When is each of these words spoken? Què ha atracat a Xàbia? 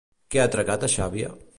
Què 0.35 0.41
ha 0.43 0.47
atracat 0.49 0.87
a 0.89 0.91
Xàbia? 0.97 1.31